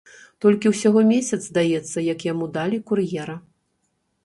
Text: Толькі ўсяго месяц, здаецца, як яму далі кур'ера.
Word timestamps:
Толькі 0.45 0.71
ўсяго 0.71 1.03
месяц, 1.09 1.39
здаецца, 1.45 2.03
як 2.07 2.27
яму 2.31 2.51
далі 2.59 2.83
кур'ера. 2.91 3.35